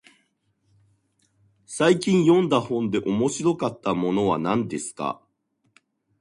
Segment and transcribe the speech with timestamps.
[1.67, 5.21] 最近読んだ本で面白かったものは何ですか。